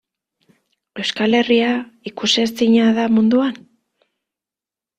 [1.03, 1.67] Euskal Herria
[2.13, 3.63] ikusezina da munduan?